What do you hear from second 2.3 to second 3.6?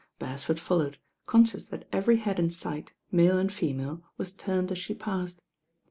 in sight, male and